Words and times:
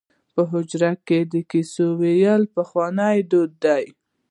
په 0.33 0.41
حجره 0.51 0.91
کې 1.07 1.19
د 1.31 1.35
کیسو 1.51 1.85
ویل 2.01 2.43
پخوانی 2.55 3.17
دود 3.31 3.51
دی. 3.65 3.83